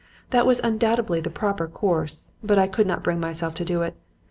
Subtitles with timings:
[0.31, 2.31] That was undoubtedly the proper course.
[2.43, 3.93] But I could not bring myself to do it.